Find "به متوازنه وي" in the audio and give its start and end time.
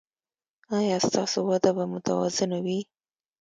1.77-2.79